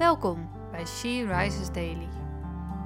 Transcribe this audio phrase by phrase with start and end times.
[0.00, 2.08] Welkom bij She Rises Daily.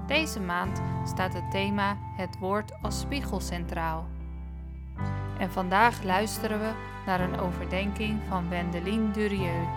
[0.06, 4.08] Deze maand staat het thema Het woord als spiegel centraal.
[5.38, 6.72] En vandaag luisteren we
[7.06, 9.68] naar een overdenking van Wendelin Durieux.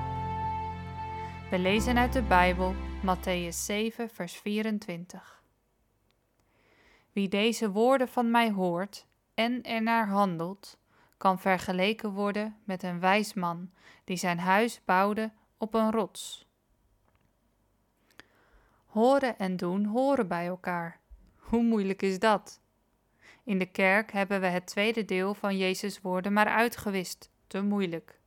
[1.50, 2.74] We lezen uit de Bijbel
[3.06, 5.44] Matthäus 7, vers 24.
[7.12, 10.78] Wie deze woorden van mij hoort en ernaar handelt,
[11.18, 13.70] kan vergeleken worden met een wijs man
[14.04, 16.47] die zijn huis bouwde op een rots.
[18.98, 21.00] Horen en doen horen bij elkaar.
[21.36, 22.62] Hoe moeilijk is dat?
[23.44, 27.30] In de kerk hebben we het tweede deel van Jezus' woorden maar uitgewist.
[27.48, 28.20] Te moeilijk.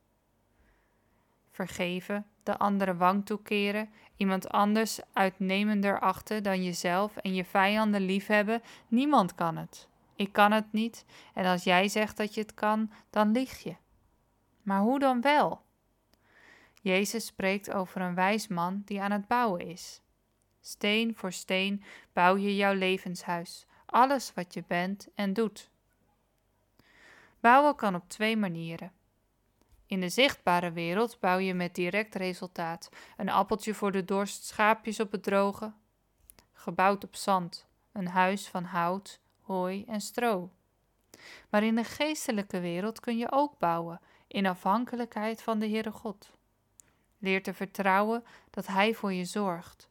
[1.51, 8.63] Vergeven, de andere wang toekeren, iemand anders uitnemender achten dan jezelf en je vijanden liefhebben,
[8.89, 9.89] niemand kan het.
[10.17, 13.77] Ik kan het niet en als jij zegt dat je het kan, dan lieg je.
[14.63, 15.63] Maar hoe dan wel?
[16.83, 20.03] Jezus spreekt over een wijs man die aan het bouwen is.
[20.61, 25.71] Steen voor steen bouw je jouw levenshuis, alles wat je bent en doet.
[27.41, 28.93] Bouwen kan op twee manieren.
[29.87, 32.89] In de zichtbare wereld bouw je met direct resultaat.
[33.17, 35.73] Een appeltje voor de dorst, schaapjes op het droge.
[36.53, 40.51] Gebouwd op zand, een huis van hout, hooi en stro.
[41.49, 46.31] Maar in de geestelijke wereld kun je ook bouwen, in afhankelijkheid van de Heere God.
[47.19, 49.90] Leer te vertrouwen dat Hij voor je zorgt.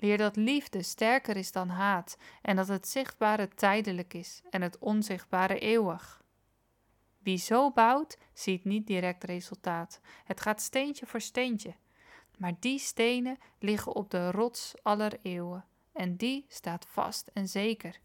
[0.00, 4.78] Leer dat liefde sterker is dan haat en dat het zichtbare tijdelijk is en het
[4.78, 6.22] onzichtbare eeuwig.
[7.18, 10.00] Wie zo bouwt, ziet niet direct resultaat.
[10.24, 11.74] Het gaat steentje voor steentje.
[12.38, 18.00] Maar die stenen liggen op de rots aller eeuwen en die staat vast en zeker.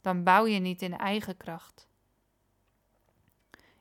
[0.00, 1.88] Dan bouw je niet in eigen kracht.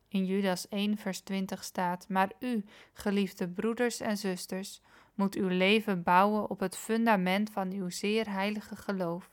[0.08, 4.82] In Judas 1, vers 20 staat: Maar u, geliefde broeders en zusters,
[5.18, 9.30] moet uw leven bouwen op het fundament van uw zeer heilige geloof.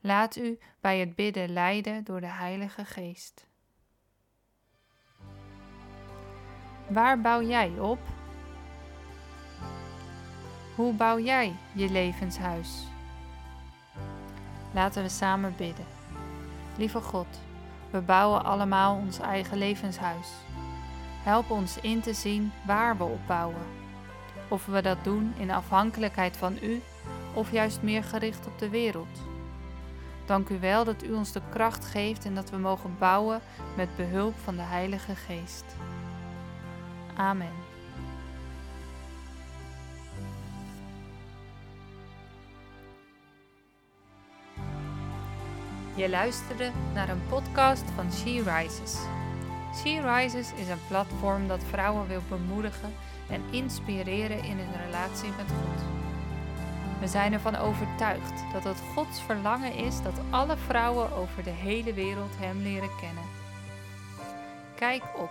[0.00, 3.46] Laat u bij het bidden leiden door de Heilige Geest.
[6.88, 7.98] Waar bouw jij op?
[10.76, 12.86] Hoe bouw jij je levenshuis?
[14.74, 15.86] Laten we samen bidden.
[16.76, 17.40] Lieve God,
[17.90, 20.28] we bouwen allemaal ons eigen levenshuis.
[21.22, 23.81] Help ons in te zien waar we op bouwen.
[24.52, 26.82] Of we dat doen in afhankelijkheid van U
[27.34, 29.18] of juist meer gericht op de wereld.
[30.26, 33.40] Dank u wel dat u ons de kracht geeft en dat we mogen bouwen
[33.76, 35.64] met behulp van de Heilige Geest.
[37.16, 37.52] Amen.
[45.94, 48.96] Je luisterde naar een podcast van She Rises.
[49.74, 52.92] She Rises is een platform dat vrouwen wil bemoedigen
[53.32, 55.84] en inspireren in hun relatie met God.
[57.00, 61.92] We zijn ervan overtuigd dat het Gods verlangen is dat alle vrouwen over de hele
[61.92, 63.24] wereld Hem leren kennen.
[64.74, 65.30] Kijk op